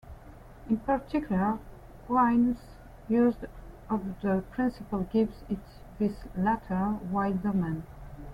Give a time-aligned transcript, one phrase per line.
[0.67, 1.59] In particular,
[2.09, 2.57] Quine's
[3.07, 3.35] use
[3.87, 5.59] of the principle gives it
[5.99, 7.83] this latter, wide domain.